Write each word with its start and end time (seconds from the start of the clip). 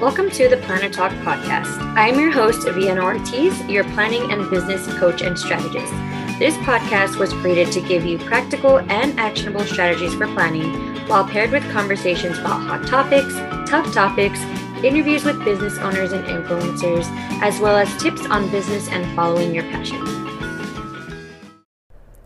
Welcome 0.00 0.30
to 0.30 0.48
the 0.48 0.56
Planner 0.56 0.88
Talk 0.88 1.12
podcast. 1.26 1.78
I'm 1.94 2.18
your 2.18 2.30
host, 2.30 2.66
Vienna 2.66 3.02
Ortiz, 3.02 3.62
your 3.68 3.84
planning 3.92 4.32
and 4.32 4.48
business 4.48 4.86
coach 4.98 5.20
and 5.20 5.38
strategist. 5.38 5.92
This 6.38 6.56
podcast 6.64 7.18
was 7.18 7.34
created 7.34 7.70
to 7.74 7.82
give 7.82 8.06
you 8.06 8.16
practical 8.16 8.78
and 8.78 9.20
actionable 9.20 9.60
strategies 9.60 10.14
for 10.14 10.26
planning 10.28 10.72
while 11.06 11.26
paired 11.26 11.50
with 11.50 11.70
conversations 11.70 12.38
about 12.38 12.62
hot 12.62 12.86
topics, 12.86 13.34
tough 13.70 13.92
topics, 13.92 14.40
interviews 14.82 15.22
with 15.22 15.44
business 15.44 15.76
owners 15.76 16.12
and 16.12 16.24
influencers, 16.24 17.04
as 17.42 17.60
well 17.60 17.76
as 17.76 17.94
tips 18.02 18.24
on 18.24 18.50
business 18.50 18.88
and 18.88 19.04
following 19.14 19.54
your 19.54 19.64
passion. 19.64 20.00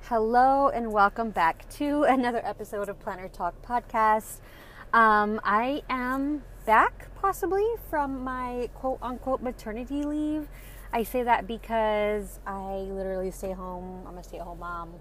Hello, 0.02 0.68
and 0.68 0.92
welcome 0.92 1.30
back 1.30 1.68
to 1.70 2.04
another 2.04 2.40
episode 2.44 2.88
of 2.88 3.00
Planner 3.00 3.26
Talk 3.26 3.60
podcast. 3.66 4.38
Um, 4.94 5.40
I 5.42 5.82
am 5.90 6.44
back 6.66 7.12
possibly 7.16 7.66
from 7.90 8.22
my 8.22 8.70
quote 8.74 9.00
unquote 9.02 9.42
maternity 9.42 10.04
leave. 10.04 10.46
I 10.92 11.02
say 11.02 11.24
that 11.24 11.48
because 11.48 12.38
I 12.46 12.86
literally 12.92 13.32
stay 13.32 13.50
home. 13.50 14.04
I'm 14.06 14.16
a 14.16 14.22
stay 14.22 14.38
at 14.38 14.44
home 14.44 14.60
mom, 14.60 14.92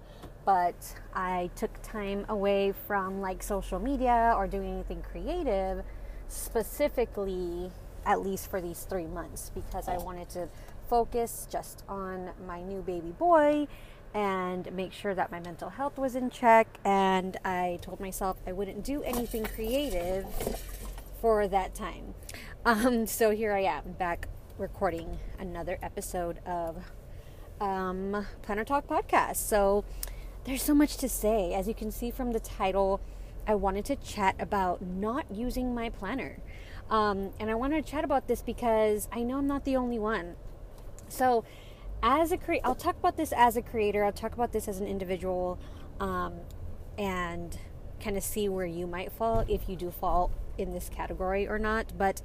but 0.44 0.74
I 1.14 1.48
took 1.54 1.70
time 1.84 2.26
away 2.28 2.72
from 2.88 3.20
like 3.20 3.40
social 3.40 3.78
media 3.78 4.34
or 4.36 4.48
doing 4.48 4.72
anything 4.74 5.00
creative 5.00 5.84
specifically 6.26 7.70
at 8.04 8.20
least 8.20 8.50
for 8.50 8.60
these 8.60 8.82
three 8.90 9.06
months 9.06 9.52
because 9.54 9.86
I 9.86 9.98
wanted 9.98 10.28
to 10.30 10.48
focus 10.88 11.46
just 11.48 11.84
on 11.88 12.30
my 12.48 12.62
new 12.62 12.82
baby 12.82 13.12
boy 13.12 13.68
and 14.14 14.72
make 14.72 14.92
sure 14.92 15.14
that 15.14 15.30
my 15.32 15.40
mental 15.40 15.70
health 15.70 15.98
was 15.98 16.14
in 16.14 16.30
check. 16.30 16.68
And 16.84 17.36
I 17.44 17.80
told 17.82 18.00
myself 18.00 18.38
I 18.46 18.52
wouldn't 18.52 18.84
do 18.84 19.02
anything 19.02 19.44
creative 19.44 20.26
for 21.20 21.48
that 21.48 21.74
time. 21.74 22.14
Um, 22.64 23.06
so 23.06 23.30
here 23.30 23.52
I 23.52 23.60
am 23.60 23.92
back 23.98 24.28
recording 24.56 25.18
another 25.38 25.78
episode 25.82 26.38
of 26.46 26.76
um, 27.60 28.26
Planner 28.42 28.64
Talk 28.64 28.86
podcast. 28.86 29.36
So 29.36 29.84
there's 30.44 30.62
so 30.62 30.74
much 30.74 30.96
to 30.98 31.08
say. 31.08 31.52
As 31.52 31.66
you 31.66 31.74
can 31.74 31.90
see 31.90 32.10
from 32.10 32.32
the 32.32 32.40
title, 32.40 33.00
I 33.46 33.54
wanted 33.54 33.84
to 33.86 33.96
chat 33.96 34.36
about 34.38 34.80
not 34.80 35.26
using 35.30 35.74
my 35.74 35.90
planner. 35.90 36.38
Um, 36.90 37.30
and 37.40 37.50
I 37.50 37.54
wanted 37.54 37.84
to 37.84 37.90
chat 37.90 38.04
about 38.04 38.28
this 38.28 38.42
because 38.42 39.08
I 39.12 39.22
know 39.22 39.38
I'm 39.38 39.46
not 39.46 39.64
the 39.64 39.76
only 39.76 39.98
one. 39.98 40.36
So, 41.08 41.44
as 42.04 42.32
a 42.32 42.36
creator, 42.36 42.66
I'll 42.66 42.74
talk 42.74 42.98
about 42.98 43.16
this 43.16 43.32
as 43.32 43.56
a 43.56 43.62
creator, 43.62 44.04
I'll 44.04 44.12
talk 44.12 44.34
about 44.34 44.52
this 44.52 44.68
as 44.68 44.78
an 44.78 44.86
individual, 44.86 45.58
um, 45.98 46.34
and 46.98 47.58
kind 47.98 48.18
of 48.18 48.22
see 48.22 48.46
where 48.46 48.66
you 48.66 48.86
might 48.86 49.10
fall 49.10 49.44
if 49.48 49.70
you 49.70 49.74
do 49.74 49.90
fall 49.90 50.30
in 50.58 50.74
this 50.74 50.90
category 50.90 51.48
or 51.48 51.58
not. 51.58 51.96
But 51.96 52.20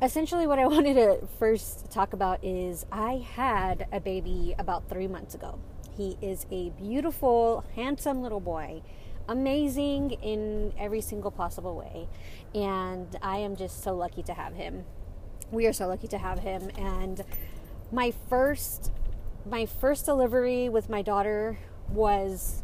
essentially, 0.00 0.46
what 0.46 0.60
I 0.60 0.66
wanted 0.68 0.94
to 0.94 1.26
first 1.40 1.90
talk 1.90 2.12
about 2.12 2.42
is 2.44 2.86
I 2.92 3.26
had 3.34 3.88
a 3.90 3.98
baby 3.98 4.54
about 4.60 4.88
three 4.88 5.08
months 5.08 5.34
ago. 5.34 5.58
He 5.96 6.16
is 6.22 6.46
a 6.52 6.70
beautiful, 6.70 7.64
handsome 7.74 8.22
little 8.22 8.40
boy, 8.40 8.82
amazing 9.28 10.12
in 10.22 10.72
every 10.78 11.00
single 11.00 11.32
possible 11.32 11.76
way. 11.76 12.08
And 12.54 13.16
I 13.20 13.38
am 13.38 13.56
just 13.56 13.82
so 13.82 13.96
lucky 13.96 14.22
to 14.22 14.34
have 14.34 14.54
him. 14.54 14.84
We 15.50 15.66
are 15.66 15.72
so 15.72 15.88
lucky 15.88 16.06
to 16.08 16.18
have 16.18 16.38
him. 16.38 16.70
And 16.78 17.24
my 17.92 18.12
first 18.28 18.90
my 19.46 19.66
first 19.66 20.06
delivery 20.06 20.68
with 20.68 20.88
my 20.88 21.02
daughter 21.02 21.58
was 21.90 22.62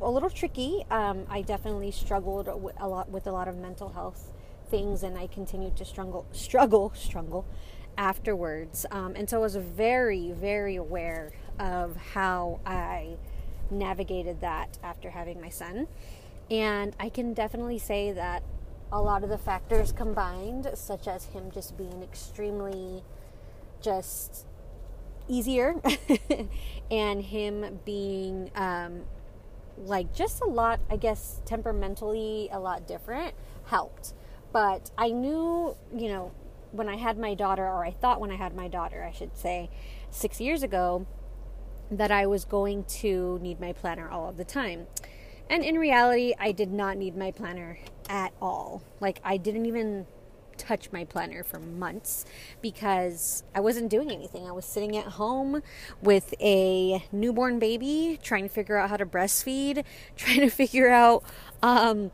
a 0.00 0.10
little 0.10 0.30
tricky. 0.30 0.84
Um, 0.90 1.26
I 1.28 1.42
definitely 1.42 1.90
struggled 1.90 2.48
a 2.48 2.88
lot 2.88 3.10
with 3.10 3.26
a 3.26 3.32
lot 3.32 3.48
of 3.48 3.56
mental 3.56 3.90
health 3.90 4.32
things, 4.68 5.02
and 5.02 5.18
I 5.18 5.26
continued 5.26 5.76
to 5.76 5.84
struggle, 5.84 6.26
struggle, 6.32 6.92
struggle 6.94 7.46
afterwards. 7.98 8.86
Um, 8.90 9.14
and 9.16 9.28
so 9.28 9.38
I 9.38 9.40
was 9.40 9.56
very, 9.56 10.32
very 10.32 10.76
aware 10.76 11.32
of 11.58 11.96
how 11.96 12.60
I 12.64 13.16
navigated 13.70 14.40
that 14.40 14.78
after 14.82 15.10
having 15.10 15.40
my 15.40 15.50
son. 15.50 15.86
And 16.50 16.96
I 16.98 17.08
can 17.08 17.34
definitely 17.34 17.78
say 17.78 18.12
that 18.12 18.42
a 18.92 19.00
lot 19.00 19.22
of 19.22 19.28
the 19.28 19.38
factors 19.38 19.92
combined, 19.92 20.70
such 20.74 21.06
as 21.06 21.26
him 21.26 21.50
just 21.52 21.76
being 21.76 22.02
extremely 22.02 23.04
just 23.80 24.46
easier 25.28 25.80
and 26.90 27.22
him 27.22 27.80
being 27.84 28.50
um, 28.54 29.02
like 29.78 30.12
just 30.14 30.40
a 30.42 30.46
lot, 30.46 30.80
I 30.90 30.96
guess, 30.96 31.40
temperamentally 31.44 32.48
a 32.52 32.58
lot 32.58 32.86
different 32.86 33.34
helped. 33.66 34.14
But 34.52 34.90
I 34.98 35.10
knew, 35.10 35.76
you 35.96 36.08
know, 36.08 36.32
when 36.72 36.88
I 36.88 36.96
had 36.96 37.18
my 37.18 37.34
daughter, 37.34 37.64
or 37.64 37.84
I 37.84 37.92
thought 37.92 38.20
when 38.20 38.30
I 38.30 38.36
had 38.36 38.54
my 38.54 38.68
daughter, 38.68 39.04
I 39.04 39.12
should 39.12 39.36
say, 39.36 39.70
six 40.10 40.40
years 40.40 40.62
ago, 40.62 41.06
that 41.90 42.10
I 42.10 42.26
was 42.26 42.44
going 42.44 42.84
to 42.84 43.38
need 43.42 43.60
my 43.60 43.72
planner 43.72 44.08
all 44.08 44.28
of 44.28 44.36
the 44.36 44.44
time. 44.44 44.86
And 45.48 45.64
in 45.64 45.78
reality, 45.78 46.34
I 46.38 46.52
did 46.52 46.70
not 46.70 46.96
need 46.96 47.16
my 47.16 47.32
planner 47.32 47.78
at 48.08 48.32
all. 48.40 48.82
Like, 49.00 49.20
I 49.24 49.36
didn't 49.36 49.66
even 49.66 50.06
touch 50.60 50.92
my 50.92 51.04
planner 51.04 51.42
for 51.42 51.58
months 51.58 52.26
because 52.60 53.42
I 53.54 53.60
wasn't 53.60 53.88
doing 53.88 54.10
anything. 54.10 54.46
I 54.46 54.52
was 54.52 54.64
sitting 54.64 54.96
at 54.96 55.06
home 55.06 55.62
with 56.02 56.34
a 56.40 57.02
newborn 57.10 57.58
baby, 57.58 58.18
trying 58.22 58.42
to 58.42 58.48
figure 58.48 58.76
out 58.76 58.90
how 58.90 58.98
to 58.98 59.06
breastfeed, 59.06 59.84
trying 60.16 60.40
to 60.40 60.50
figure 60.50 60.90
out 60.90 61.24
um, 61.62 62.10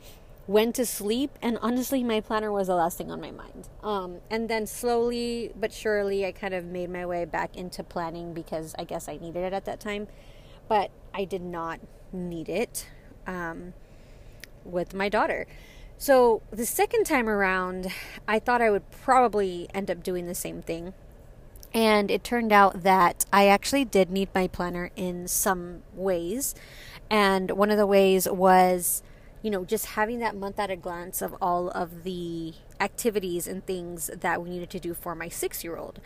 when 0.46 0.72
to 0.74 0.86
sleep. 0.86 1.30
And 1.42 1.58
honestly, 1.60 2.04
my 2.04 2.20
planner 2.20 2.52
was 2.52 2.68
the 2.68 2.76
last 2.76 2.96
thing 2.96 3.10
on 3.10 3.20
my 3.20 3.32
mind. 3.32 3.68
Um, 3.82 4.18
and 4.30 4.48
then 4.48 4.66
slowly 4.66 5.52
but 5.58 5.72
surely, 5.72 6.24
I 6.24 6.32
kind 6.32 6.54
of 6.54 6.64
made 6.64 6.90
my 6.90 7.04
way 7.04 7.24
back 7.24 7.56
into 7.56 7.82
planning 7.82 8.32
because 8.32 8.74
I 8.78 8.84
guess 8.84 9.08
I 9.08 9.16
needed 9.16 9.42
it 9.42 9.52
at 9.52 9.64
that 9.64 9.80
time. 9.80 10.06
But 10.68 10.90
I 11.12 11.24
did 11.24 11.42
not 11.42 11.80
need 12.12 12.48
it 12.48 12.86
um, 13.26 13.74
with 14.64 14.94
my 14.94 15.08
daughter. 15.08 15.46
So 15.98 16.42
the 16.50 16.66
second 16.66 17.04
time 17.04 17.28
around, 17.28 17.88
I 18.28 18.38
thought 18.38 18.60
I 18.60 18.70
would 18.70 18.90
probably 18.90 19.66
end 19.72 19.90
up 19.90 20.02
doing 20.02 20.26
the 20.26 20.34
same 20.34 20.62
thing. 20.62 20.92
And 21.72 22.10
it 22.10 22.22
turned 22.22 22.52
out 22.52 22.82
that 22.82 23.24
I 23.32 23.48
actually 23.48 23.84
did 23.84 24.10
need 24.10 24.28
my 24.34 24.46
planner 24.46 24.90
in 24.96 25.26
some 25.26 25.82
ways. 25.94 26.54
And 27.10 27.50
one 27.52 27.70
of 27.70 27.78
the 27.78 27.86
ways 27.86 28.28
was, 28.28 29.02
you 29.42 29.50
know, 29.50 29.64
just 29.64 29.86
having 29.86 30.18
that 30.20 30.36
month 30.36 30.58
at 30.58 30.70
a 30.70 30.76
glance 30.76 31.22
of 31.22 31.34
all 31.40 31.70
of 31.70 32.04
the 32.04 32.54
activities 32.80 33.46
and 33.46 33.64
things 33.66 34.10
that 34.14 34.42
we 34.42 34.50
needed 34.50 34.70
to 34.70 34.80
do 34.80 34.94
for 34.94 35.14
my 35.14 35.28
six 35.28 35.64
year 35.64 35.76
old. 35.76 36.00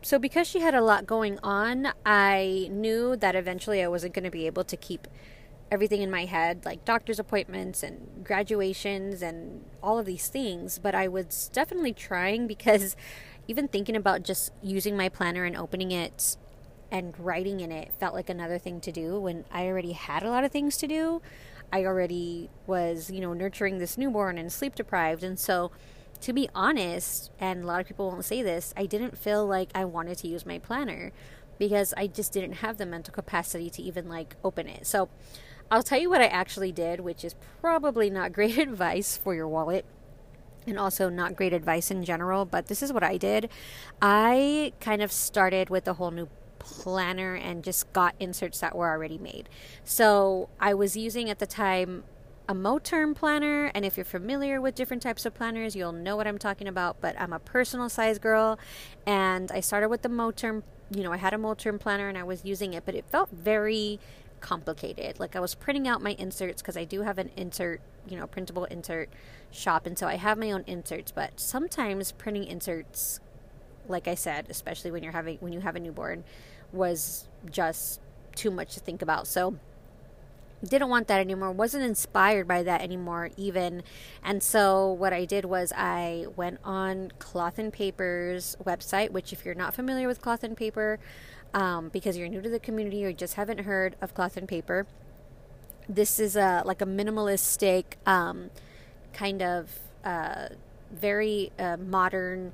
So, 0.00 0.18
because 0.18 0.46
she 0.46 0.60
had 0.60 0.74
a 0.74 0.80
lot 0.80 1.06
going 1.06 1.38
on, 1.42 1.88
I 2.06 2.68
knew 2.70 3.16
that 3.16 3.34
eventually 3.34 3.82
I 3.82 3.88
wasn't 3.88 4.14
going 4.14 4.24
to 4.24 4.30
be 4.30 4.46
able 4.46 4.64
to 4.64 4.76
keep 4.76 5.08
everything 5.70 6.02
in 6.02 6.10
my 6.10 6.24
head, 6.24 6.64
like 6.64 6.84
doctor's 6.84 7.18
appointments 7.18 7.82
and 7.82 8.24
graduations 8.24 9.22
and 9.22 9.64
all 9.82 9.98
of 9.98 10.06
these 10.06 10.28
things. 10.28 10.78
But 10.78 10.94
I 10.94 11.08
was 11.08 11.50
definitely 11.52 11.92
trying 11.92 12.46
because 12.46 12.96
even 13.46 13.68
thinking 13.68 13.96
about 13.96 14.22
just 14.22 14.52
using 14.62 14.96
my 14.96 15.08
planner 15.08 15.44
and 15.44 15.56
opening 15.56 15.90
it 15.90 16.36
and 16.90 17.18
writing 17.18 17.60
in 17.60 17.70
it 17.70 17.92
felt 17.98 18.14
like 18.14 18.30
another 18.30 18.58
thing 18.58 18.80
to 18.80 18.92
do 18.92 19.18
when 19.20 19.44
I 19.50 19.66
already 19.66 19.92
had 19.92 20.22
a 20.22 20.30
lot 20.30 20.44
of 20.44 20.52
things 20.52 20.76
to 20.78 20.86
do. 20.86 21.20
I 21.72 21.84
already 21.84 22.48
was, 22.66 23.10
you 23.10 23.20
know, 23.20 23.34
nurturing 23.34 23.78
this 23.78 23.98
newborn 23.98 24.38
and 24.38 24.50
sleep 24.50 24.74
deprived. 24.74 25.22
And 25.22 25.38
so, 25.38 25.70
to 26.22 26.32
be 26.32 26.48
honest, 26.54 27.30
and 27.38 27.62
a 27.62 27.66
lot 27.66 27.80
of 27.80 27.86
people 27.86 28.08
won't 28.10 28.24
say 28.24 28.42
this, 28.42 28.72
I 28.76 28.86
didn't 28.86 29.16
feel 29.16 29.46
like 29.46 29.70
I 29.74 29.84
wanted 29.84 30.18
to 30.18 30.28
use 30.28 30.46
my 30.46 30.58
planner 30.58 31.12
because 31.58 31.92
I 31.96 32.06
just 32.06 32.32
didn't 32.32 32.54
have 32.54 32.78
the 32.78 32.86
mental 32.86 33.12
capacity 33.12 33.68
to 33.70 33.82
even 33.82 34.08
like 34.08 34.36
open 34.42 34.66
it. 34.66 34.86
So, 34.86 35.08
I'll 35.70 35.82
tell 35.82 36.00
you 36.00 36.08
what 36.08 36.20
I 36.20 36.26
actually 36.26 36.72
did, 36.72 37.00
which 37.00 37.24
is 37.24 37.34
probably 37.60 38.10
not 38.10 38.32
great 38.38 38.58
advice 38.58 39.16
for 39.16 39.34
your 39.34 39.48
wallet 39.48 39.84
and 40.66 40.78
also 40.78 41.08
not 41.08 41.34
great 41.34 41.52
advice 41.52 41.90
in 41.90 42.04
general, 42.04 42.44
but 42.44 42.66
this 42.66 42.82
is 42.82 42.92
what 42.92 43.02
I 43.02 43.16
did. 43.16 43.48
I 44.02 44.72
kind 44.80 45.02
of 45.02 45.10
started 45.10 45.70
with 45.70 45.88
a 45.88 45.94
whole 45.94 46.10
new 46.10 46.28
planner 46.58 47.34
and 47.34 47.64
just 47.64 47.90
got 47.92 48.14
inserts 48.20 48.60
that 48.60 48.76
were 48.76 48.90
already 48.90 49.18
made. 49.18 49.48
So 49.84 50.48
I 50.60 50.74
was 50.74 50.96
using 50.96 51.30
at 51.30 51.38
the 51.38 51.46
time 51.46 52.04
a 52.48 52.54
Moterm 52.54 53.14
planner, 53.14 53.70
and 53.74 53.84
if 53.84 53.96
you're 53.96 54.04
familiar 54.04 54.60
with 54.60 54.74
different 54.74 55.02
types 55.02 55.26
of 55.26 55.34
planners, 55.34 55.76
you'll 55.76 55.92
know 55.92 56.16
what 56.16 56.26
I'm 56.26 56.38
talking 56.38 56.66
about. 56.66 56.98
But 57.00 57.18
I'm 57.20 57.32
a 57.32 57.38
personal 57.38 57.90
size 57.90 58.18
girl, 58.18 58.58
and 59.06 59.52
I 59.52 59.60
started 59.60 59.88
with 59.88 60.00
the 60.02 60.08
Moterm. 60.08 60.62
You 60.90 61.02
know, 61.02 61.12
I 61.12 61.18
had 61.18 61.34
a 61.34 61.36
Moterm 61.36 61.78
planner 61.78 62.08
and 62.08 62.16
I 62.16 62.22
was 62.22 62.46
using 62.46 62.72
it, 62.72 62.86
but 62.86 62.94
it 62.94 63.04
felt 63.10 63.28
very 63.30 64.00
complicated. 64.40 65.20
Like 65.20 65.36
I 65.36 65.40
was 65.40 65.54
printing 65.54 65.86
out 65.88 66.02
my 66.02 66.12
inserts 66.12 66.62
because 66.62 66.76
I 66.76 66.84
do 66.84 67.02
have 67.02 67.18
an 67.18 67.30
insert, 67.36 67.80
you 68.08 68.16
know, 68.16 68.26
printable 68.26 68.64
insert 68.66 69.10
shop, 69.50 69.86
and 69.86 69.98
so 69.98 70.06
I 70.06 70.16
have 70.16 70.38
my 70.38 70.50
own 70.50 70.64
inserts. 70.66 71.12
But 71.12 71.40
sometimes 71.40 72.12
printing 72.12 72.44
inserts, 72.44 73.20
like 73.86 74.08
I 74.08 74.14
said, 74.14 74.46
especially 74.48 74.90
when 74.90 75.02
you're 75.02 75.12
having 75.12 75.38
when 75.38 75.52
you 75.52 75.60
have 75.60 75.76
a 75.76 75.80
newborn, 75.80 76.24
was 76.72 77.28
just 77.50 78.00
too 78.34 78.50
much 78.50 78.74
to 78.74 78.80
think 78.80 79.02
about. 79.02 79.26
So 79.26 79.58
didn't 80.64 80.88
want 80.88 81.06
that 81.06 81.20
anymore 81.20 81.52
wasn't 81.52 81.84
inspired 81.84 82.48
by 82.48 82.62
that 82.62 82.80
anymore 82.80 83.30
even 83.36 83.82
and 84.24 84.42
so 84.42 84.90
what 84.92 85.12
i 85.12 85.24
did 85.24 85.44
was 85.44 85.72
i 85.76 86.26
went 86.36 86.58
on 86.64 87.12
cloth 87.18 87.58
and 87.58 87.72
paper's 87.72 88.56
website 88.64 89.10
which 89.10 89.32
if 89.32 89.44
you're 89.44 89.54
not 89.54 89.72
familiar 89.72 90.08
with 90.08 90.20
cloth 90.20 90.42
and 90.42 90.56
paper 90.56 90.98
um, 91.54 91.88
because 91.88 92.16
you're 92.16 92.28
new 92.28 92.40
to 92.40 92.48
the 92.48 92.60
community 92.60 93.04
or 93.04 93.12
just 93.12 93.34
haven't 93.34 93.60
heard 93.60 93.96
of 94.00 94.14
cloth 94.14 94.36
and 94.36 94.48
paper 94.48 94.86
this 95.88 96.20
is 96.20 96.36
a 96.36 96.62
like 96.66 96.82
a 96.82 96.86
minimalistic 96.86 97.84
um, 98.06 98.50
kind 99.12 99.42
of 99.42 99.78
uh, 100.04 100.48
very 100.92 101.50
uh, 101.58 101.76
modern 101.78 102.52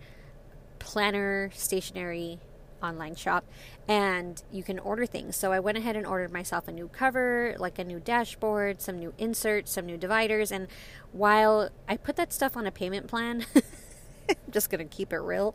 planner 0.78 1.50
stationery 1.54 2.38
online 2.82 3.14
shop 3.14 3.44
and 3.88 4.42
you 4.52 4.62
can 4.62 4.78
order 4.78 5.06
things. 5.06 5.36
So 5.36 5.52
I 5.52 5.60
went 5.60 5.78
ahead 5.78 5.96
and 5.96 6.06
ordered 6.06 6.32
myself 6.32 6.68
a 6.68 6.72
new 6.72 6.88
cover, 6.88 7.54
like 7.58 7.78
a 7.78 7.84
new 7.84 7.98
dashboard, 7.98 8.80
some 8.80 8.98
new 8.98 9.14
inserts, 9.18 9.72
some 9.72 9.86
new 9.86 9.96
dividers. 9.96 10.52
And 10.52 10.68
while 11.12 11.70
I 11.88 11.96
put 11.96 12.16
that 12.16 12.32
stuff 12.32 12.56
on 12.56 12.66
a 12.66 12.70
payment 12.70 13.06
plan, 13.06 13.46
just 14.50 14.70
to 14.70 14.84
keep 14.84 15.12
it 15.12 15.18
real. 15.18 15.54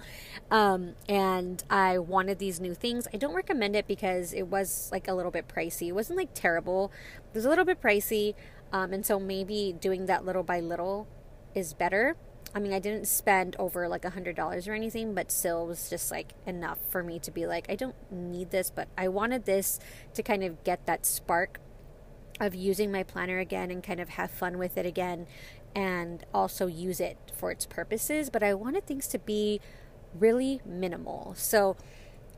Um, 0.52 0.96
and 1.08 1.64
I 1.70 2.00
wanted 2.00 2.40
these 2.40 2.60
new 2.60 2.74
things. 2.74 3.08
I 3.14 3.18
don't 3.18 3.34
recommend 3.34 3.76
it 3.76 3.88
because 3.88 4.34
it 4.34 4.48
was 4.48 4.90
like 4.92 5.08
a 5.08 5.14
little 5.14 5.32
bit 5.32 5.48
pricey. 5.48 5.88
It 5.88 5.94
wasn't 5.94 6.18
like 6.18 6.30
terrible, 6.34 6.92
it 7.18 7.36
was 7.36 7.46
a 7.46 7.50
little 7.50 7.66
bit 7.66 7.82
pricey. 7.82 8.36
Um, 8.72 8.94
and 8.94 9.06
so 9.06 9.20
maybe 9.20 9.76
doing 9.80 10.06
that 10.06 10.26
little 10.26 10.44
by 10.44 10.60
little 10.60 11.08
is 11.56 11.74
better. 11.74 12.16
I 12.54 12.60
mean, 12.60 12.74
I 12.74 12.80
didn't 12.80 13.08
spend 13.08 13.56
over 13.60 13.88
like 13.88 14.06
a 14.06 14.10
hundred 14.12 14.36
dollars 14.36 14.68
or 14.68 14.74
anything, 14.74 15.14
but 15.14 15.32
still 15.32 15.68
was 15.68 15.90
just 15.90 16.12
like 16.12 16.34
enough 16.46 16.80
for 16.90 17.04
me 17.04 17.20
to 17.20 17.32
be 17.32 17.46
like, 17.46 17.68
I 17.70 17.76
don't 17.76 17.96
need 18.12 18.52
this, 18.52 18.72
but 18.72 18.88
I 18.98 19.08
wanted 19.08 19.46
this 19.46 19.80
to 20.16 20.24
kind 20.24 20.44
of 20.44 20.64
get 20.64 20.86
that 20.86 21.06
spark 21.06 21.60
of 22.40 22.56
using 22.56 22.92
my 22.92 23.04
planner 23.04 23.40
again 23.40 23.70
and 23.70 23.84
kind 23.84 24.00
of 24.00 24.10
have 24.10 24.32
fun 24.32 24.58
with 24.58 24.78
it 24.78 24.86
again 24.86 25.28
and 25.76 26.26
also 26.34 26.68
use 26.68 27.00
it 27.00 27.18
for 27.34 27.52
its 27.52 27.66
purposes. 27.66 28.30
But 28.30 28.44
I 28.44 28.54
wanted 28.54 28.86
things 28.86 29.08
to 29.10 29.20
be 29.20 29.62
really 30.18 30.62
minimal. 30.66 31.34
So 31.38 31.78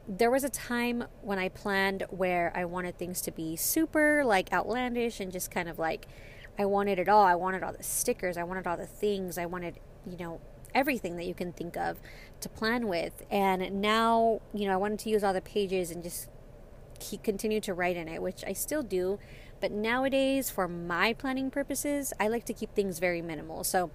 there 0.07 0.31
was 0.31 0.43
a 0.43 0.49
time 0.49 1.05
when 1.21 1.39
I 1.39 1.49
planned 1.49 2.03
where 2.09 2.51
I 2.55 2.65
wanted 2.65 2.97
things 2.97 3.21
to 3.21 3.31
be 3.31 3.55
super 3.55 4.23
like 4.25 4.51
outlandish 4.51 5.19
and 5.19 5.31
just 5.31 5.51
kind 5.51 5.69
of 5.69 5.79
like 5.79 6.07
I 6.59 6.65
wanted 6.65 6.99
it 6.99 7.07
all. 7.07 7.23
I 7.23 7.35
wanted 7.35 7.63
all 7.63 7.71
the 7.71 7.83
stickers. 7.83 8.37
I 8.37 8.43
wanted 8.43 8.67
all 8.67 8.77
the 8.77 8.87
things. 8.87 9.37
I 9.37 9.45
wanted 9.45 9.79
you 10.09 10.17
know, 10.17 10.41
everything 10.73 11.17
that 11.17 11.25
you 11.25 11.33
can 11.33 11.51
think 11.51 11.77
of 11.77 11.99
to 12.41 12.49
plan 12.49 12.87
with. 12.87 13.23
And 13.29 13.81
now, 13.81 14.41
you 14.53 14.67
know, 14.67 14.73
I 14.73 14.77
wanted 14.77 14.99
to 14.99 15.09
use 15.09 15.23
all 15.23 15.33
the 15.33 15.41
pages 15.41 15.91
and 15.91 16.03
just 16.03 16.29
keep, 16.99 17.23
continue 17.23 17.59
to 17.61 17.73
write 17.73 17.97
in 17.97 18.07
it, 18.07 18.21
which 18.21 18.43
I 18.45 18.53
still 18.53 18.83
do. 18.83 19.19
But 19.61 19.71
nowadays, 19.71 20.49
for 20.49 20.67
my 20.67 21.13
planning 21.13 21.51
purposes, 21.51 22.11
I 22.19 22.27
like 22.27 22.45
to 22.45 22.53
keep 22.53 22.73
things 22.73 22.99
very 22.99 23.21
minimal. 23.21 23.63
So 23.63 23.91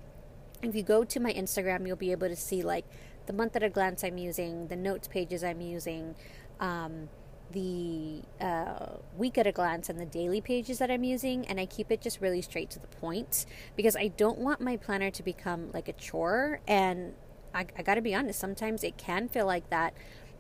if 0.62 0.74
you 0.74 0.82
go 0.82 1.04
to 1.04 1.20
my 1.20 1.32
Instagram, 1.32 1.86
you'll 1.86 1.96
be 1.96 2.12
able 2.12 2.28
to 2.28 2.36
see 2.36 2.62
like 2.62 2.86
the 3.26 3.32
month 3.32 3.56
at 3.56 3.62
a 3.62 3.68
glance 3.68 4.04
I'm 4.04 4.16
using, 4.16 4.68
the 4.68 4.76
notes 4.76 5.08
pages 5.08 5.42
I'm 5.42 5.60
using, 5.60 6.14
um, 6.60 7.08
the 7.50 8.22
uh, 8.40 8.96
week 9.16 9.38
at 9.38 9.46
a 9.46 9.52
glance 9.52 9.88
and 9.88 10.00
the 10.00 10.06
daily 10.06 10.40
pages 10.40 10.78
that 10.78 10.90
I'm 10.90 11.04
using, 11.04 11.46
and 11.46 11.60
I 11.60 11.66
keep 11.66 11.90
it 11.90 12.00
just 12.00 12.20
really 12.20 12.42
straight 12.42 12.70
to 12.70 12.78
the 12.78 12.86
point 12.86 13.46
because 13.76 13.96
I 13.96 14.08
don't 14.08 14.38
want 14.38 14.60
my 14.60 14.76
planner 14.76 15.10
to 15.10 15.22
become 15.22 15.70
like 15.72 15.88
a 15.88 15.92
chore. 15.92 16.60
And 16.66 17.14
I, 17.54 17.66
I 17.76 17.82
gotta 17.82 18.02
be 18.02 18.14
honest, 18.14 18.38
sometimes 18.38 18.84
it 18.84 18.96
can 18.96 19.28
feel 19.28 19.46
like 19.46 19.68
that 19.70 19.94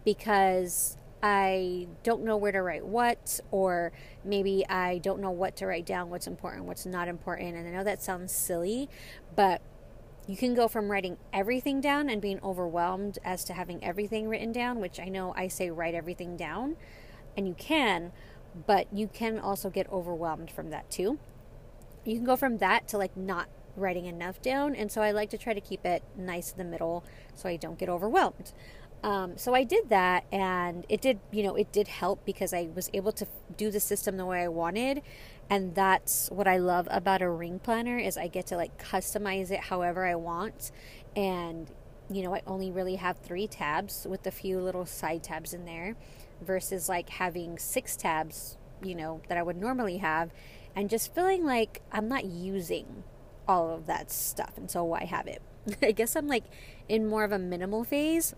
because 0.04 0.96
I 1.28 1.88
don't 2.04 2.22
know 2.22 2.36
where 2.36 2.52
to 2.52 2.62
write 2.62 2.86
what, 2.86 3.40
or 3.50 3.90
maybe 4.24 4.64
I 4.68 4.98
don't 4.98 5.20
know 5.20 5.32
what 5.32 5.56
to 5.56 5.66
write 5.66 5.84
down, 5.84 6.08
what's 6.08 6.28
important, 6.28 6.66
what's 6.66 6.86
not 6.86 7.08
important. 7.08 7.56
And 7.56 7.66
I 7.66 7.72
know 7.72 7.82
that 7.82 8.00
sounds 8.00 8.30
silly, 8.30 8.88
but 9.34 9.60
you 10.28 10.36
can 10.36 10.54
go 10.54 10.68
from 10.68 10.88
writing 10.88 11.16
everything 11.32 11.80
down 11.80 12.08
and 12.08 12.22
being 12.22 12.38
overwhelmed 12.44 13.18
as 13.24 13.42
to 13.46 13.54
having 13.54 13.82
everything 13.82 14.28
written 14.28 14.52
down, 14.52 14.78
which 14.78 15.00
I 15.00 15.06
know 15.06 15.34
I 15.36 15.48
say 15.48 15.68
write 15.68 15.94
everything 15.94 16.36
down, 16.36 16.76
and 17.36 17.48
you 17.48 17.54
can, 17.54 18.12
but 18.64 18.86
you 18.92 19.08
can 19.08 19.40
also 19.40 19.68
get 19.68 19.90
overwhelmed 19.90 20.48
from 20.48 20.70
that 20.70 20.88
too. 20.92 21.18
You 22.04 22.14
can 22.14 22.24
go 22.24 22.36
from 22.36 22.58
that 22.58 22.86
to 22.88 22.98
like 22.98 23.16
not 23.16 23.48
writing 23.74 24.06
enough 24.06 24.40
down, 24.40 24.76
and 24.76 24.92
so 24.92 25.02
I 25.02 25.10
like 25.10 25.30
to 25.30 25.38
try 25.38 25.54
to 25.54 25.60
keep 25.60 25.84
it 25.84 26.04
nice 26.16 26.52
in 26.52 26.58
the 26.58 26.64
middle 26.64 27.02
so 27.34 27.48
I 27.48 27.56
don't 27.56 27.78
get 27.78 27.88
overwhelmed. 27.88 28.52
Um, 29.02 29.36
so 29.36 29.54
I 29.54 29.62
did 29.62 29.88
that, 29.90 30.24
and 30.32 30.84
it 30.88 31.00
did, 31.00 31.20
you 31.30 31.42
know, 31.42 31.54
it 31.54 31.70
did 31.70 31.86
help 31.86 32.24
because 32.24 32.52
I 32.52 32.68
was 32.74 32.90
able 32.92 33.12
to 33.12 33.26
do 33.56 33.70
the 33.70 33.78
system 33.78 34.16
the 34.16 34.26
way 34.26 34.42
I 34.42 34.48
wanted, 34.48 35.02
and 35.48 35.74
that's 35.74 36.28
what 36.30 36.48
I 36.48 36.56
love 36.56 36.88
about 36.90 37.22
a 37.22 37.30
ring 37.30 37.60
planner 37.60 37.98
is 37.98 38.16
I 38.16 38.26
get 38.26 38.46
to 38.46 38.56
like 38.56 38.82
customize 38.82 39.50
it 39.50 39.60
however 39.60 40.06
I 40.06 40.16
want, 40.16 40.72
and 41.14 41.70
you 42.10 42.22
know, 42.22 42.34
I 42.34 42.42
only 42.46 42.70
really 42.70 42.96
have 42.96 43.18
three 43.18 43.46
tabs 43.46 44.06
with 44.08 44.26
a 44.26 44.30
few 44.30 44.60
little 44.60 44.86
side 44.86 45.22
tabs 45.22 45.52
in 45.52 45.66
there, 45.66 45.94
versus 46.40 46.88
like 46.88 47.10
having 47.10 47.58
six 47.58 47.96
tabs, 47.96 48.56
you 48.82 48.94
know, 48.94 49.20
that 49.28 49.38
I 49.38 49.42
would 49.42 49.56
normally 49.56 49.98
have, 49.98 50.32
and 50.74 50.90
just 50.90 51.14
feeling 51.14 51.44
like 51.44 51.80
I'm 51.92 52.08
not 52.08 52.24
using 52.24 53.04
all 53.46 53.70
of 53.70 53.86
that 53.86 54.10
stuff, 54.10 54.54
and 54.56 54.68
so 54.68 54.82
why 54.82 55.04
have 55.04 55.28
it? 55.28 55.42
I 55.82 55.92
guess 55.92 56.16
I'm 56.16 56.26
like 56.26 56.44
in 56.88 57.06
more 57.06 57.22
of 57.22 57.30
a 57.30 57.38
minimal 57.38 57.84
phase 57.84 58.34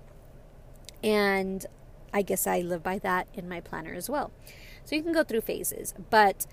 and 1.02 1.66
I 2.12 2.22
guess 2.22 2.46
I 2.46 2.60
live 2.60 2.82
by 2.82 2.98
that 3.00 3.28
in 3.34 3.48
my 3.48 3.60
planner 3.60 3.94
as 3.94 4.08
well. 4.08 4.32
So 4.84 4.96
you 4.96 5.02
can 5.02 5.12
go 5.12 5.22
through 5.22 5.42
phases, 5.42 5.94
but 6.10 6.46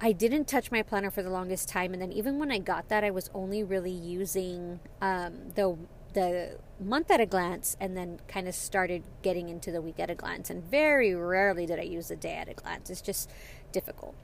I 0.00 0.12
didn't 0.12 0.46
touch 0.46 0.70
my 0.70 0.82
planner 0.82 1.10
for 1.10 1.22
the 1.22 1.30
longest 1.30 1.68
time, 1.68 1.92
and 1.92 2.00
then 2.00 2.12
even 2.12 2.38
when 2.38 2.50
I 2.50 2.58
got 2.58 2.88
that, 2.88 3.04
I 3.04 3.10
was 3.10 3.30
only 3.34 3.62
really 3.64 3.90
using 3.90 4.80
um, 5.00 5.50
the 5.54 5.76
the 6.14 6.58
month 6.80 7.10
at 7.10 7.20
a 7.20 7.26
glance, 7.26 7.76
and 7.80 7.96
then 7.96 8.20
kind 8.28 8.48
of 8.48 8.54
started 8.54 9.02
getting 9.22 9.48
into 9.48 9.70
the 9.70 9.82
week 9.82 10.00
at 10.00 10.08
a 10.08 10.14
glance. 10.14 10.48
And 10.48 10.64
very 10.64 11.14
rarely 11.14 11.66
did 11.66 11.78
I 11.78 11.82
use 11.82 12.08
the 12.08 12.16
day 12.16 12.34
at 12.36 12.48
a 12.48 12.54
glance. 12.54 12.88
It's 12.88 13.02
just 13.02 13.30
difficult. 13.72 14.14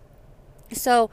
So 0.72 1.10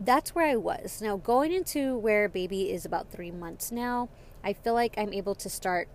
that's 0.00 0.34
where 0.34 0.46
I 0.46 0.56
was. 0.56 1.00
Now 1.00 1.18
going 1.18 1.52
into 1.52 1.96
where 1.96 2.28
baby 2.28 2.72
is 2.72 2.84
about 2.84 3.10
three 3.12 3.30
months 3.30 3.70
now, 3.70 4.08
I 4.42 4.54
feel 4.54 4.74
like 4.74 4.94
I'm 4.96 5.12
able 5.12 5.34
to 5.36 5.48
start 5.48 5.88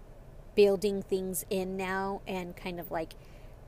building 0.56 1.02
things 1.02 1.46
in 1.50 1.78
now 1.78 2.22
and 2.28 2.56
kind 2.56 2.80
of 2.80 2.92
like 2.92 3.14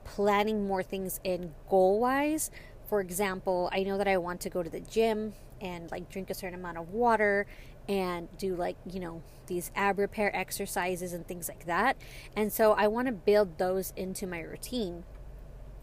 planning 0.04 0.66
more 0.66 0.82
things 0.82 1.20
in 1.22 1.54
goal 1.68 2.00
wise. 2.00 2.50
For 2.88 3.00
example, 3.00 3.68
I 3.72 3.82
know 3.82 3.98
that 3.98 4.08
I 4.08 4.16
want 4.16 4.40
to 4.42 4.50
go 4.50 4.62
to 4.62 4.70
the 4.70 4.80
gym 4.80 5.34
and 5.60 5.90
like 5.90 6.08
drink 6.08 6.30
a 6.30 6.34
certain 6.34 6.58
amount 6.58 6.78
of 6.78 6.90
water 6.90 7.46
and 7.88 8.28
do 8.38 8.54
like, 8.54 8.76
you 8.90 9.00
know, 9.00 9.22
these 9.46 9.70
ab 9.74 9.98
repair 9.98 10.34
exercises 10.34 11.12
and 11.12 11.26
things 11.26 11.48
like 11.48 11.66
that. 11.66 11.96
And 12.36 12.52
so 12.52 12.72
I 12.72 12.86
want 12.86 13.06
to 13.06 13.12
build 13.12 13.58
those 13.58 13.92
into 13.96 14.26
my 14.26 14.40
routine. 14.40 15.04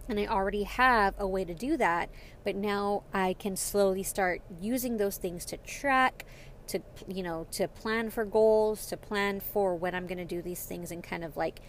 And 0.08 0.20
I 0.20 0.28
already 0.28 0.64
have 0.64 1.16
a 1.18 1.26
way 1.28 1.46
to 1.46 1.56
do 1.56 1.78
that, 1.78 2.10
but 2.44 2.56
now 2.56 3.04
I 3.12 3.34
can 3.34 3.56
slowly 3.56 4.04
start 4.04 4.42
using 4.62 4.98
those 4.98 5.18
things 5.18 5.46
to 5.46 5.58
track, 5.58 6.26
to 6.68 6.80
you 7.08 7.24
know 7.24 7.46
to 7.52 7.68
plan 7.68 8.10
for 8.10 8.26
goals 8.26 8.86
to 8.88 8.98
plan 8.98 9.40
for 9.40 9.76
when 9.76 9.94
i'm 9.96 10.08
going 10.08 10.18
to 10.18 10.26
do 10.26 10.42
these 10.42 10.66
things 10.66 10.92
and 10.92 11.04
kind 11.04 11.24
of 11.24 11.38
like 11.38 11.60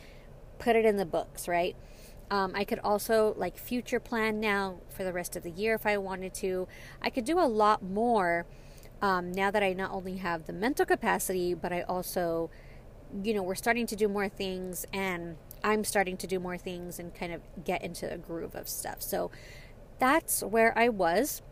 put 0.58 0.76
it 0.76 0.84
in 0.84 0.96
the 0.96 1.06
books 1.06 1.48
right? 1.48 1.76
Um, 2.30 2.52
i 2.54 2.64
could 2.64 2.80
also 2.80 3.34
like 3.36 3.56
future 3.56 4.00
plan 4.00 4.40
now 4.40 4.78
for 4.88 5.04
the 5.04 5.12
rest 5.12 5.36
of 5.36 5.42
the 5.42 5.50
year 5.50 5.74
if 5.74 5.86
i 5.86 5.96
wanted 5.96 6.34
to. 6.34 6.66
I 7.00 7.10
could 7.10 7.24
do 7.24 7.38
a 7.38 7.46
lot 7.46 7.82
more 7.82 8.46
um, 9.00 9.30
now 9.32 9.50
that 9.50 9.62
i 9.62 9.72
not 9.72 9.92
only 9.92 10.16
have 10.16 10.46
the 10.46 10.52
mental 10.52 10.86
capacity 10.86 11.54
but 11.54 11.72
i 11.72 11.82
also 11.82 12.50
you 13.22 13.32
know 13.32 13.42
we're 13.42 13.54
starting 13.54 13.86
to 13.86 13.96
do 13.96 14.08
more 14.08 14.28
things 14.28 14.84
and 14.92 15.36
i'm 15.62 15.84
starting 15.84 16.16
to 16.16 16.26
do 16.26 16.40
more 16.40 16.58
things 16.58 16.98
and 16.98 17.14
kind 17.14 17.32
of 17.32 17.40
get 17.64 17.82
into 17.82 18.12
a 18.12 18.18
groove 18.18 18.54
of 18.54 18.68
stuff. 18.68 19.00
So 19.02 19.30
that's 19.98 20.42
where 20.42 20.76
i 20.76 20.88
was 20.88 21.42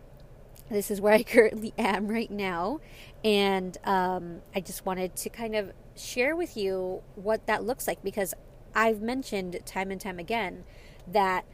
this 0.71 0.91
is 0.91 1.01
where 1.01 1.15
I 1.15 1.23
currently 1.25 1.73
am 1.79 2.09
right 2.09 2.31
now. 2.31 2.81
And 3.23 3.77
um, 3.85 4.41
I 4.55 4.61
just 4.61 4.85
wanted 4.87 5.17
to 5.17 5.31
kind 5.31 5.55
of 5.55 5.73
share 5.97 6.37
with 6.37 6.57
you 6.57 7.03
what 7.15 7.47
that 7.47 7.65
looks 7.65 7.87
like 7.87 8.03
because 8.03 8.35
I've 8.75 9.01
mentioned 9.01 9.59
time 9.65 9.91
and 9.91 10.01
time 10.01 10.19
again 10.19 10.65
that 11.07 11.45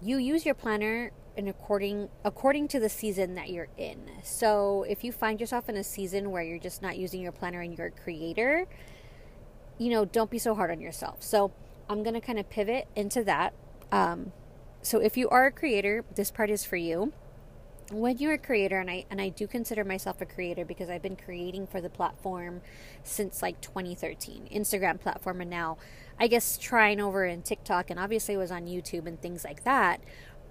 you 0.00 0.18
use 0.18 0.46
your 0.46 0.54
planner 0.54 1.10
in 1.36 1.48
according 1.48 2.08
according 2.24 2.68
to 2.68 2.80
the 2.80 2.88
season 2.88 3.34
that 3.34 3.50
you're 3.50 3.68
in. 3.76 4.10
So 4.22 4.84
if 4.88 5.04
you 5.04 5.12
find 5.12 5.40
yourself 5.40 5.68
in 5.68 5.76
a 5.76 5.84
season 5.84 6.30
where 6.30 6.42
you're 6.42 6.58
just 6.58 6.82
not 6.82 6.96
using 6.96 7.20
your 7.20 7.32
planner 7.32 7.60
and 7.60 7.76
you're 7.76 7.88
a 7.88 7.90
creator, 7.90 8.66
you 9.78 9.90
know, 9.90 10.04
don't 10.04 10.30
be 10.30 10.38
so 10.38 10.54
hard 10.54 10.70
on 10.70 10.80
yourself. 10.80 11.22
So 11.22 11.52
I'm 11.88 12.02
gonna 12.02 12.20
kind 12.20 12.38
of 12.38 12.48
pivot 12.50 12.88
into 12.94 13.24
that. 13.24 13.54
Um, 13.90 14.32
so 14.82 15.00
if 15.00 15.16
you 15.16 15.28
are 15.30 15.46
a 15.46 15.52
creator, 15.52 16.04
this 16.14 16.30
part 16.30 16.50
is 16.50 16.64
for 16.64 16.76
you 16.76 17.12
when 17.90 18.18
you're 18.18 18.34
a 18.34 18.38
creator 18.38 18.78
and 18.78 18.90
I 18.90 19.06
and 19.10 19.20
I 19.20 19.30
do 19.30 19.46
consider 19.46 19.84
myself 19.84 20.20
a 20.20 20.26
creator 20.26 20.64
because 20.64 20.90
I've 20.90 21.02
been 21.02 21.16
creating 21.16 21.66
for 21.66 21.80
the 21.80 21.88
platform 21.88 22.60
since 23.02 23.40
like 23.40 23.60
2013 23.60 24.48
Instagram 24.52 25.00
platform 25.00 25.40
and 25.40 25.50
now 25.50 25.78
I 26.20 26.26
guess 26.26 26.58
trying 26.58 27.00
over 27.00 27.24
in 27.24 27.42
TikTok 27.42 27.90
and 27.90 27.98
obviously 27.98 28.36
was 28.36 28.50
on 28.50 28.66
YouTube 28.66 29.06
and 29.06 29.20
things 29.20 29.44
like 29.44 29.64
that 29.64 30.02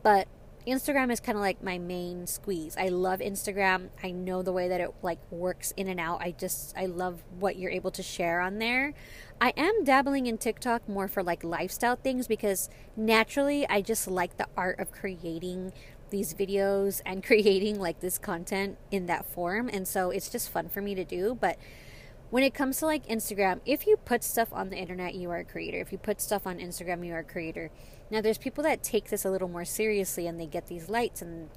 but 0.02 0.28
Instagram 0.68 1.10
is 1.14 1.22
kind 1.22 1.38
of 1.38 1.42
like 1.42 1.64
my 1.64 1.78
main 1.78 2.28
squeeze. 2.28 2.76
I 2.78 2.90
love 2.90 3.22
Instagram. 3.22 3.88
I 4.04 4.12
know 4.12 4.42
the 4.42 4.52
way 4.52 4.68
that 4.68 4.82
it 4.82 4.94
like 5.02 5.20
works 5.32 5.74
in 5.78 5.88
and 5.88 5.98
out. 5.98 6.22
I 6.22 6.32
just 6.32 6.78
I 6.78 6.88
love 6.88 7.24
what 7.40 7.56
you're 7.56 7.72
able 7.72 7.92
to 7.92 8.04
share 8.04 8.42
on 8.42 8.60
there. 8.60 8.94
I 9.40 9.54
am 9.56 9.86
dabbling 9.86 10.28
in 10.28 10.38
TikTok 10.38 10.90
more 10.90 11.08
for 11.08 11.24
like 11.24 11.42
lifestyle 11.42 11.96
things 11.96 12.28
because 12.28 12.70
naturally 12.98 13.66
I 13.70 13.82
just 13.82 14.10
like 14.10 14.36
the 14.36 14.48
art 14.58 14.78
of 14.80 14.92
creating 14.92 15.72
these 16.10 16.34
videos 16.34 17.02
and 17.06 17.24
creating 17.26 17.80
like 17.80 18.00
this 18.00 18.18
content 18.18 18.78
in 18.92 19.06
that 19.08 19.26
form 19.26 19.70
and 19.72 19.88
so 19.88 20.10
it's 20.10 20.30
just 20.30 20.50
fun 20.50 20.70
for 20.70 20.82
me 20.82 20.96
to 20.96 21.04
do, 21.04 21.36
but 21.40 21.58
when 22.30 22.44
it 22.44 22.54
comes 22.54 22.80
to 22.80 22.86
like 22.86 23.08
Instagram, 23.08 23.62
if 23.66 23.88
you 23.88 23.98
put 23.98 24.24
stuff 24.24 24.50
on 24.52 24.70
the 24.70 24.76
internet, 24.76 25.16
you 25.16 25.30
are 25.32 25.38
a 25.38 25.46
creator. 25.46 25.80
If 25.80 25.92
you 25.92 25.98
put 25.98 26.20
stuff 26.20 26.46
on 26.46 26.60
Instagram, 26.60 27.06
you 27.06 27.14
are 27.14 27.20
a 27.20 27.24
creator. 27.24 27.72
Now, 28.12 28.22
there's 28.22 28.38
people 28.38 28.64
that 28.66 28.84
take 28.84 29.10
this 29.10 29.24
a 29.24 29.30
little 29.30 29.48
more 29.48 29.66
seriously 29.66 30.28
and 30.28 30.40
they 30.40 30.46
get 30.46 30.68
these 30.68 30.90
lights 30.90 31.22
and 31.22 31.50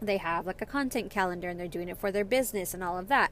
they 0.00 0.16
have 0.18 0.46
like 0.46 0.62
a 0.62 0.66
content 0.66 1.10
calendar 1.10 1.48
and 1.48 1.58
they're 1.58 1.68
doing 1.68 1.88
it 1.88 1.98
for 1.98 2.10
their 2.10 2.24
business 2.24 2.72
and 2.72 2.82
all 2.82 2.98
of 2.98 3.08
that. 3.08 3.30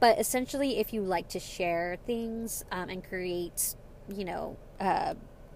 But 0.00 0.18
essentially, 0.18 0.78
if 0.78 0.92
you 0.92 1.02
like 1.02 1.28
to 1.28 1.40
share 1.40 1.96
things 2.06 2.64
um, 2.70 2.88
and 2.88 3.04
create, 3.04 3.76
you 4.12 4.24
know, 4.24 4.56
uh, 4.80 5.14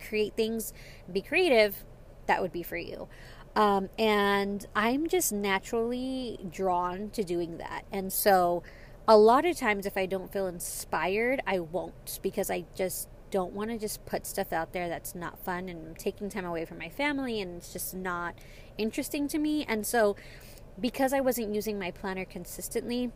create 0.08 0.34
things, 0.34 0.72
be 1.12 1.20
creative, 1.20 1.84
that 2.26 2.40
would 2.40 2.52
be 2.52 2.62
for 2.62 2.76
you. 2.76 3.08
Um, 3.56 3.88
and 3.98 4.66
I'm 4.74 5.08
just 5.08 5.32
naturally 5.32 6.38
drawn 6.50 7.10
to 7.10 7.24
doing 7.24 7.58
that. 7.58 7.84
And 7.90 8.12
so, 8.12 8.62
a 9.08 9.16
lot 9.16 9.44
of 9.44 9.56
times, 9.56 9.86
if 9.86 9.96
I 9.96 10.06
don't 10.06 10.32
feel 10.32 10.46
inspired, 10.46 11.40
I 11.46 11.58
won't 11.58 12.20
because 12.22 12.50
I 12.50 12.64
just 12.76 13.08
don't 13.30 13.52
want 13.52 13.70
to 13.70 13.78
just 13.78 14.04
put 14.06 14.26
stuff 14.26 14.52
out 14.52 14.72
there 14.72 14.88
that's 14.88 15.14
not 15.14 15.38
fun 15.38 15.68
and 15.68 15.96
taking 15.98 16.28
time 16.28 16.44
away 16.44 16.64
from 16.64 16.78
my 16.78 16.88
family 16.88 17.40
and 17.40 17.56
it's 17.56 17.72
just 17.72 17.94
not 17.94 18.34
interesting 18.76 19.28
to 19.28 19.38
me. 19.38 19.64
And 19.64 19.86
so, 19.86 20.16
because 20.80 21.12
I 21.12 21.20
wasn't 21.20 21.54
using 21.54 21.78
my 21.78 21.90
planner 21.90 22.24
consistently, 22.24 23.10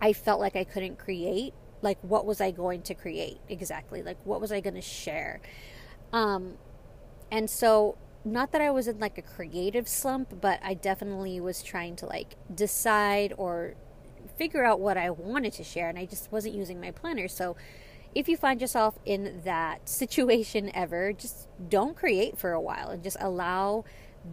I 0.00 0.12
felt 0.12 0.40
like 0.40 0.56
I 0.56 0.64
couldn't 0.64 0.98
create. 0.98 1.54
Like, 1.82 1.98
what 2.02 2.24
was 2.24 2.40
I 2.40 2.50
going 2.50 2.82
to 2.82 2.94
create 2.94 3.38
exactly? 3.48 4.02
Like, 4.02 4.18
what 4.24 4.40
was 4.40 4.50
I 4.50 4.60
going 4.60 4.74
to 4.74 4.80
share? 4.80 5.40
Um, 6.12 6.54
and 7.30 7.50
so, 7.50 7.96
not 8.26 8.50
that 8.50 8.60
I 8.60 8.70
was 8.72 8.88
in 8.88 8.98
like 8.98 9.18
a 9.18 9.22
creative 9.22 9.86
slump, 9.88 10.40
but 10.40 10.58
I 10.62 10.74
definitely 10.74 11.40
was 11.40 11.62
trying 11.62 11.94
to 11.96 12.06
like 12.06 12.34
decide 12.52 13.32
or 13.38 13.74
figure 14.36 14.64
out 14.64 14.80
what 14.80 14.96
I 14.96 15.10
wanted 15.10 15.52
to 15.54 15.64
share, 15.64 15.88
and 15.88 15.96
I 15.96 16.06
just 16.06 16.32
wasn't 16.32 16.54
using 16.54 16.80
my 16.80 16.90
planner. 16.90 17.28
So, 17.28 17.56
if 18.14 18.28
you 18.28 18.36
find 18.36 18.60
yourself 18.60 18.98
in 19.04 19.42
that 19.44 19.88
situation 19.88 20.70
ever, 20.74 21.12
just 21.12 21.48
don't 21.68 21.96
create 21.96 22.36
for 22.36 22.52
a 22.52 22.60
while 22.60 22.88
and 22.88 23.02
just 23.02 23.16
allow 23.20 23.84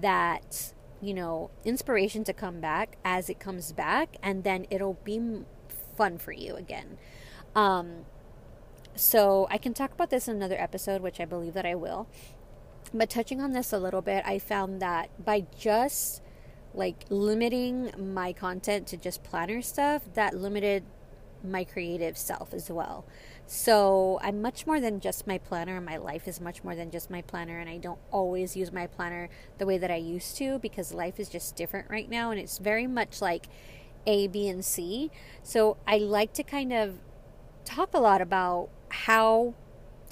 that, 0.02 0.74
you 1.00 1.14
know, 1.14 1.52
inspiration 1.64 2.24
to 2.24 2.34
come 2.34 2.60
back 2.60 2.98
as 3.06 3.30
it 3.30 3.40
comes 3.40 3.74
back, 3.74 4.18
and 4.24 4.44
then 4.44 4.66
it'll 4.72 4.98
be 5.04 5.44
fun 5.96 6.18
for 6.18 6.32
you 6.32 6.56
again. 6.56 6.98
Um, 7.56 8.06
so 8.96 9.48
I 9.52 9.60
can 9.60 9.76
talk 9.76 9.92
about 9.92 10.10
this 10.10 10.28
in 10.28 10.36
another 10.36 10.60
episode, 10.60 11.02
which 11.02 11.20
I 11.20 11.26
believe 11.26 11.54
that 11.54 11.66
I 11.66 11.76
will. 11.76 12.08
But 12.94 13.10
touching 13.10 13.42
on 13.42 13.54
this 13.54 13.74
a 13.74 13.80
little 13.80 14.02
bit, 14.02 14.24
I 14.26 14.38
found 14.40 14.82
that 14.82 15.10
by 15.24 15.46
just 15.58 16.22
like 16.74 17.06
limiting 17.10 17.92
my 18.14 18.34
content 18.34 18.88
to 18.88 18.98
just 18.98 19.24
planner 19.24 19.62
stuff, 19.62 20.04
that 20.14 20.36
limited 20.36 20.84
my 21.44 21.64
creative 21.64 22.18
self 22.18 22.54
as 22.54 22.70
well. 22.70 23.06
So 23.46 24.20
I'm 24.22 24.42
much 24.42 24.66
more 24.66 24.80
than 24.80 25.00
just 25.00 25.28
my 25.28 25.38
planner. 25.38 25.82
My 25.82 25.98
life 25.98 26.28
is 26.28 26.40
much 26.40 26.64
more 26.64 26.76
than 26.76 26.90
just 26.90 27.10
my 27.10 27.22
planner, 27.22 27.60
and 27.60 27.70
I 27.70 27.78
don't 27.78 28.00
always 28.12 28.56
use 28.56 28.72
my 28.72 28.88
planner 28.88 29.30
the 29.58 29.66
way 29.66 29.78
that 29.78 29.92
I 29.92 29.98
used 29.98 30.38
to 30.38 30.60
because 30.60 30.94
life 30.94 31.20
is 31.20 31.30
just 31.30 31.56
different 31.56 31.90
right 31.90 32.10
now, 32.10 32.32
and 32.32 32.40
it's 32.40 32.60
very 32.60 32.88
much 32.88 33.22
like 33.22 33.48
A, 34.08 34.28
B, 34.28 34.48
and 34.48 34.64
C. 34.64 35.12
So 35.44 35.78
I 35.86 35.98
like 35.98 36.34
to 36.34 36.44
kind 36.44 36.72
of 36.72 37.00
talk 37.66 37.94
a 37.94 38.00
lot 38.00 38.22
about 38.22 38.70
how 38.90 39.54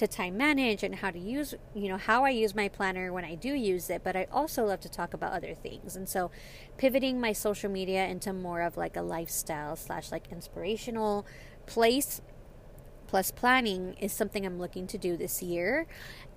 to 0.02 0.08
time 0.08 0.36
manage 0.36 0.82
and 0.82 0.96
how 0.96 1.12
to 1.12 1.20
use, 1.20 1.54
you 1.76 1.88
know, 1.88 1.98
how 1.98 2.26
I 2.26 2.32
use 2.32 2.56
my 2.56 2.68
planner 2.68 3.14
when 3.14 3.24
I 3.24 3.36
do 3.36 3.50
use 3.50 3.88
it, 3.92 4.04
but 4.04 4.16
I 4.16 4.26
also 4.32 4.66
love 4.66 4.80
to 4.82 4.90
talk 4.90 5.14
about 5.14 5.32
other 5.32 5.54
things. 5.54 5.96
And 5.96 6.10
so 6.10 6.32
pivoting 6.78 7.22
my 7.22 7.34
social 7.34 7.70
media 7.70 8.08
into 8.08 8.34
more 8.34 8.62
of 8.62 8.78
like 8.78 8.98
a 8.98 9.04
lifestyle 9.04 9.76
slash 9.76 10.12
like 10.12 10.32
inspirational 10.32 11.28
place 11.68 12.20
plus 13.06 13.30
planning 13.30 13.94
is 14.00 14.12
something 14.12 14.44
I'm 14.44 14.58
looking 14.58 14.88
to 14.88 14.98
do 14.98 15.18
this 15.18 15.44
year. 15.44 15.86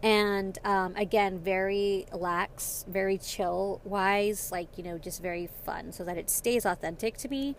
And 0.03 0.59
um, 0.63 0.95
again, 0.97 1.39
very 1.39 2.05
lax, 2.13 2.85
very 2.87 3.17
chill 3.17 3.81
wise, 3.83 4.53
like, 4.53 4.77
you 4.77 4.85
know, 4.85 4.99
just 4.99 5.23
very 5.23 5.49
fun 5.65 5.91
so 5.93 6.05
that 6.05 6.19
it 6.19 6.29
stays 6.29 6.67
authentic 6.67 7.17
to 7.19 7.29
me. 7.29 7.57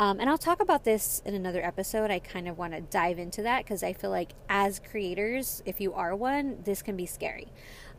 Um, 0.00 0.18
and 0.18 0.30
I'll 0.30 0.38
talk 0.38 0.62
about 0.62 0.84
this 0.84 1.20
in 1.26 1.34
another 1.34 1.62
episode. 1.62 2.10
I 2.10 2.20
kind 2.20 2.48
of 2.48 2.56
want 2.56 2.72
to 2.72 2.80
dive 2.80 3.18
into 3.18 3.42
that 3.42 3.64
because 3.64 3.82
I 3.82 3.92
feel 3.92 4.08
like 4.08 4.32
as 4.48 4.80
creators, 4.80 5.62
if 5.66 5.78
you 5.78 5.92
are 5.92 6.16
one, 6.16 6.60
this 6.64 6.80
can 6.80 6.96
be 6.96 7.04
scary. 7.04 7.48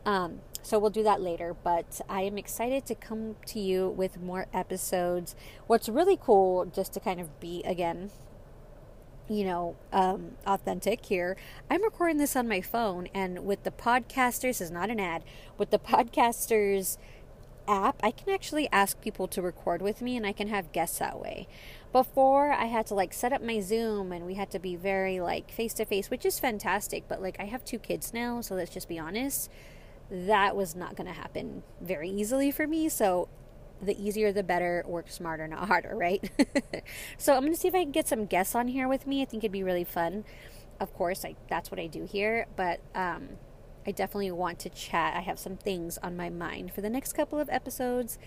Um, 0.03 0.39
so 0.63 0.79
we'll 0.79 0.89
do 0.89 1.03
that 1.03 1.22
later, 1.22 1.55
but 1.63 2.01
I 2.10 2.22
am 2.22 2.39
excited 2.39 2.88
to 2.88 2.96
come 2.96 3.36
to 3.46 3.60
you 3.60 3.88
with 3.88 4.20
more 4.20 4.48
episodes. 4.51 5.36
What's 5.67 5.88
really 5.88 6.17
cool, 6.20 6.65
just 6.65 6.91
to 6.93 7.00
kind 7.00 7.22
of 7.22 7.39
be 7.39 7.62
again 7.65 8.10
you 9.29 9.46
know, 9.46 9.77
um, 9.93 10.31
authentic 10.46 11.05
here. 11.05 11.38
I'm 11.70 11.81
recording 11.84 12.17
this 12.17 12.36
on 12.36 12.50
my 12.50 12.60
phone, 12.60 13.08
and 13.13 13.46
with 13.46 13.63
the 13.63 13.72
podcasters, 13.72 14.60
is 14.60 14.72
not 14.72 14.89
an 14.89 15.00
ad, 15.00 15.24
with 15.58 15.70
the 15.70 15.79
podcasters 15.79 16.98
app, 17.67 18.00
I 18.03 18.12
can 18.12 18.34
actually 18.34 18.67
ask 18.72 19.00
people 19.01 19.27
to 19.29 19.41
record 19.41 19.81
with 19.81 20.01
me 20.01 20.17
and 20.17 20.25
I 20.25 20.34
can 20.34 20.48
have 20.50 20.72
guests 20.72 21.00
that 21.00 21.20
way. 21.20 21.48
Before, 21.91 22.51
I 22.51 22.65
had 22.65 22.86
to 22.88 22.95
like 22.95 23.13
set 23.13 23.33
up 23.33 23.41
my 23.41 23.60
Zoom 23.60 24.12
and 24.12 24.25
we 24.25 24.36
had 24.36 24.50
to 24.51 24.60
be 24.60 24.75
very 24.75 25.19
like 25.19 25.51
face 25.51 25.74
to 25.75 25.86
face, 25.86 26.10
which 26.10 26.25
is 26.25 26.39
fantastic, 26.39 27.03
but 27.07 27.21
like 27.21 27.38
I 27.39 27.45
have 27.45 27.65
two 27.65 27.79
kids 27.79 28.13
now, 28.13 28.41
so 28.41 28.55
let's 28.55 28.71
just 28.71 28.88
be 28.88 28.98
honest. 28.98 29.50
That 30.10 30.55
was 30.55 30.75
not 30.75 30.95
going 30.95 31.07
to 31.07 31.13
happen 31.13 31.63
very 31.81 32.10
easily 32.10 32.51
for 32.51 32.65
me. 32.65 32.88
So 32.89 33.27
the 33.81 34.01
easier 34.01 34.31
the 34.31 34.43
better, 34.43 34.83
work 34.88 35.10
smarter, 35.10 35.48
not 35.48 35.67
harder, 35.67 35.95
right? 35.95 36.29
so 37.17 37.33
I'm 37.33 37.41
going 37.41 37.53
to 37.53 37.60
see 37.60 37.67
if 37.67 37.75
I 37.75 37.83
can 37.83 37.91
get 37.91 38.07
some 38.07 38.25
guests 38.25 38.55
on 38.55 38.67
here 38.67 38.88
with 38.88 39.07
me. 39.07 39.21
I 39.21 39.25
think 39.25 39.43
it'd 39.43 39.51
be 39.51 39.63
really 39.63 39.83
fun. 39.83 40.24
Of 40.79 40.93
course, 40.93 41.25
I, 41.25 41.36
that's 41.50 41.71
what 41.71 41.79
I 41.79 41.88
do 41.88 42.05
here, 42.05 42.48
but 42.55 42.79
um, 42.95 43.29
I 43.86 43.91
definitely 43.91 44.31
want 44.31 44.60
to 44.60 44.69
chat. 44.69 45.15
I 45.15 45.21
have 45.21 45.39
some 45.39 45.57
things 45.57 45.98
on 46.03 46.15
my 46.15 46.29
mind 46.29 46.74
for 46.74 46.81
the 46.81 46.89
next 46.89 47.13
couple 47.13 47.39
of 47.39 47.50
episodes. 47.50 48.17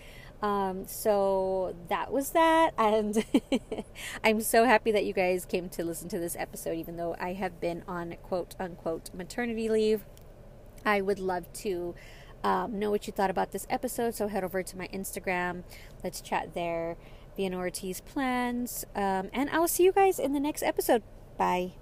Um, 0.45 0.85
so 0.85 1.75
that 1.89 2.13
was 2.13 2.29
that. 2.31 2.75
And 2.77 3.25
I'm 4.23 4.41
so 4.41 4.65
happy 4.65 4.91
that 4.91 5.03
you 5.03 5.11
guys 5.11 5.43
came 5.43 5.69
to 5.69 5.83
listen 5.83 6.07
to 6.09 6.19
this 6.19 6.35
episode, 6.37 6.77
even 6.77 6.97
though 6.97 7.15
I 7.19 7.33
have 7.33 7.59
been 7.59 7.83
on 7.87 8.15
quote 8.21 8.55
unquote 8.59 9.09
maternity 9.11 9.67
leave. 9.67 10.05
I 10.85 11.01
would 11.01 11.17
love 11.17 11.51
to 11.53 11.95
um, 12.43 12.77
know 12.77 12.91
what 12.91 13.07
you 13.07 13.13
thought 13.13 13.31
about 13.31 13.53
this 13.53 13.65
episode. 13.71 14.13
So 14.13 14.27
head 14.27 14.43
over 14.43 14.61
to 14.61 14.77
my 14.77 14.87
Instagram. 14.89 15.63
Let's 16.03 16.21
chat 16.21 16.53
there. 16.53 16.95
Vienna 17.35 17.57
Ortiz 17.57 18.01
plans. 18.01 18.85
Um, 18.95 19.31
and 19.33 19.49
I'll 19.49 19.67
see 19.67 19.83
you 19.83 19.91
guys 19.91 20.19
in 20.19 20.33
the 20.33 20.39
next 20.39 20.61
episode. 20.61 21.01
Bye. 21.39 21.73